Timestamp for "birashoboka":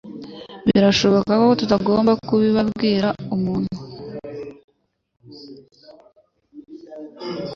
0.67-1.31